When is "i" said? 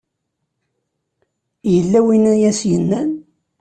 2.33-2.35